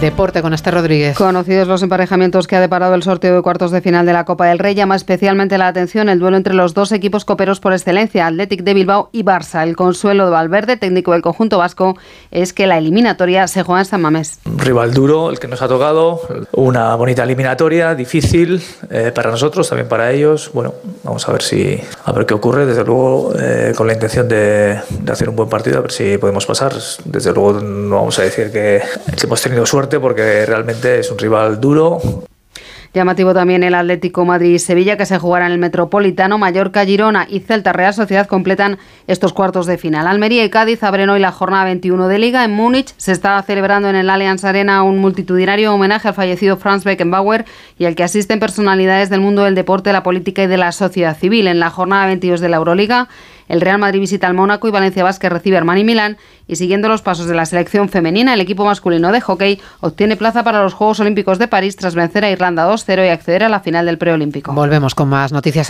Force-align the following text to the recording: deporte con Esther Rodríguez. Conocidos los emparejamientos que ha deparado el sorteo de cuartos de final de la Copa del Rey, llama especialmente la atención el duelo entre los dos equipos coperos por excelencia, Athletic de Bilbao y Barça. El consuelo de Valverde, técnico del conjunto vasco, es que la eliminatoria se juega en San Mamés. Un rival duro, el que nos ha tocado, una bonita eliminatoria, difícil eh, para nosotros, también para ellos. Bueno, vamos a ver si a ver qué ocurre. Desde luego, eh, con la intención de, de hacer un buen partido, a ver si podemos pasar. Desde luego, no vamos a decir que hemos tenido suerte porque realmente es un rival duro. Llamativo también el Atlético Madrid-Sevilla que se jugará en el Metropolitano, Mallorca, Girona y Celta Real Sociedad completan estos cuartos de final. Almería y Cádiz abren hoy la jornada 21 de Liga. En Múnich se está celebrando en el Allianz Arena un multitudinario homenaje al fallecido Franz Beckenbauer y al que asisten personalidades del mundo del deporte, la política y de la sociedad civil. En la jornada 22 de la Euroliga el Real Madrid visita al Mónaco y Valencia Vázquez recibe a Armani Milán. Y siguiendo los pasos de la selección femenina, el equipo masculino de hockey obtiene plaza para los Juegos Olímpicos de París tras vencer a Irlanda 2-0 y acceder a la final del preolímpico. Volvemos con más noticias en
deporte 0.00 0.42
con 0.42 0.54
Esther 0.54 0.74
Rodríguez. 0.74 1.16
Conocidos 1.16 1.66
los 1.66 1.82
emparejamientos 1.82 2.46
que 2.46 2.54
ha 2.54 2.60
deparado 2.60 2.94
el 2.94 3.02
sorteo 3.02 3.34
de 3.34 3.42
cuartos 3.42 3.72
de 3.72 3.80
final 3.80 4.06
de 4.06 4.12
la 4.12 4.24
Copa 4.24 4.46
del 4.46 4.60
Rey, 4.60 4.76
llama 4.76 4.94
especialmente 4.94 5.58
la 5.58 5.66
atención 5.66 6.08
el 6.08 6.20
duelo 6.20 6.36
entre 6.36 6.54
los 6.54 6.72
dos 6.72 6.92
equipos 6.92 7.24
coperos 7.24 7.58
por 7.58 7.72
excelencia, 7.72 8.28
Athletic 8.28 8.62
de 8.62 8.74
Bilbao 8.74 9.10
y 9.10 9.24
Barça. 9.24 9.64
El 9.64 9.74
consuelo 9.74 10.26
de 10.26 10.30
Valverde, 10.30 10.76
técnico 10.76 11.12
del 11.12 11.22
conjunto 11.22 11.58
vasco, 11.58 11.96
es 12.30 12.52
que 12.52 12.68
la 12.68 12.78
eliminatoria 12.78 13.48
se 13.48 13.64
juega 13.64 13.80
en 13.80 13.86
San 13.86 14.00
Mamés. 14.00 14.38
Un 14.46 14.60
rival 14.60 14.94
duro, 14.94 15.30
el 15.30 15.40
que 15.40 15.48
nos 15.48 15.62
ha 15.62 15.68
tocado, 15.68 16.20
una 16.52 16.94
bonita 16.94 17.24
eliminatoria, 17.24 17.96
difícil 17.96 18.62
eh, 18.90 19.10
para 19.12 19.32
nosotros, 19.32 19.68
también 19.68 19.88
para 19.88 20.12
ellos. 20.12 20.50
Bueno, 20.54 20.74
vamos 21.02 21.28
a 21.28 21.32
ver 21.32 21.42
si 21.42 21.80
a 22.08 22.12
ver 22.12 22.24
qué 22.24 22.34
ocurre. 22.34 22.64
Desde 22.64 22.84
luego, 22.84 23.32
eh, 23.38 23.72
con 23.76 23.86
la 23.86 23.92
intención 23.92 24.26
de, 24.28 24.80
de 24.88 25.12
hacer 25.12 25.28
un 25.28 25.36
buen 25.36 25.48
partido, 25.48 25.78
a 25.78 25.82
ver 25.82 25.92
si 25.92 26.16
podemos 26.16 26.46
pasar. 26.46 26.72
Desde 27.04 27.32
luego, 27.32 27.60
no 27.60 27.96
vamos 27.96 28.18
a 28.18 28.22
decir 28.22 28.50
que 28.50 28.80
hemos 29.22 29.42
tenido 29.42 29.66
suerte 29.66 30.00
porque 30.00 30.46
realmente 30.46 31.00
es 31.00 31.10
un 31.10 31.18
rival 31.18 31.60
duro. 31.60 32.00
Llamativo 32.94 33.34
también 33.34 33.62
el 33.62 33.74
Atlético 33.74 34.24
Madrid-Sevilla 34.24 34.96
que 34.96 35.06
se 35.06 35.18
jugará 35.18 35.46
en 35.46 35.52
el 35.52 35.58
Metropolitano, 35.58 36.38
Mallorca, 36.38 36.84
Girona 36.84 37.26
y 37.28 37.40
Celta 37.40 37.72
Real 37.72 37.92
Sociedad 37.92 38.26
completan 38.26 38.78
estos 39.06 39.32
cuartos 39.32 39.66
de 39.66 39.78
final. 39.78 40.06
Almería 40.06 40.44
y 40.44 40.50
Cádiz 40.50 40.82
abren 40.82 41.10
hoy 41.10 41.20
la 41.20 41.30
jornada 41.30 41.64
21 41.64 42.08
de 42.08 42.18
Liga. 42.18 42.44
En 42.44 42.52
Múnich 42.52 42.94
se 42.96 43.12
está 43.12 43.40
celebrando 43.42 43.90
en 43.90 43.96
el 43.96 44.08
Allianz 44.08 44.44
Arena 44.44 44.82
un 44.82 44.98
multitudinario 44.98 45.74
homenaje 45.74 46.08
al 46.08 46.14
fallecido 46.14 46.56
Franz 46.56 46.84
Beckenbauer 46.84 47.44
y 47.78 47.84
al 47.84 47.94
que 47.94 48.04
asisten 48.04 48.40
personalidades 48.40 49.10
del 49.10 49.20
mundo 49.20 49.44
del 49.44 49.54
deporte, 49.54 49.92
la 49.92 50.02
política 50.02 50.42
y 50.42 50.46
de 50.46 50.56
la 50.56 50.72
sociedad 50.72 51.16
civil. 51.16 51.46
En 51.46 51.60
la 51.60 51.70
jornada 51.70 52.06
22 52.06 52.40
de 52.40 52.48
la 52.48 52.56
Euroliga 52.56 53.08
el 53.48 53.60
Real 53.60 53.78
Madrid 53.78 54.00
visita 54.00 54.26
al 54.26 54.34
Mónaco 54.34 54.68
y 54.68 54.70
Valencia 54.70 55.04
Vázquez 55.04 55.32
recibe 55.32 55.56
a 55.56 55.60
Armani 55.60 55.84
Milán. 55.84 56.16
Y 56.46 56.56
siguiendo 56.56 56.88
los 56.88 57.02
pasos 57.02 57.26
de 57.26 57.34
la 57.34 57.44
selección 57.44 57.88
femenina, 57.88 58.32
el 58.32 58.40
equipo 58.40 58.64
masculino 58.64 59.12
de 59.12 59.20
hockey 59.20 59.60
obtiene 59.80 60.16
plaza 60.16 60.44
para 60.44 60.62
los 60.62 60.72
Juegos 60.72 61.00
Olímpicos 61.00 61.38
de 61.38 61.48
París 61.48 61.76
tras 61.76 61.94
vencer 61.94 62.24
a 62.24 62.30
Irlanda 62.30 62.70
2-0 62.70 63.04
y 63.04 63.08
acceder 63.08 63.44
a 63.44 63.48
la 63.48 63.60
final 63.60 63.86
del 63.86 63.98
preolímpico. 63.98 64.52
Volvemos 64.52 64.94
con 64.94 65.08
más 65.08 65.32
noticias 65.32 65.58
en 65.58 65.64